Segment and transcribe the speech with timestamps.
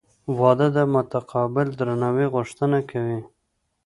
[0.39, 3.19] •واده د متقابل درناوي غوښتنه کوي.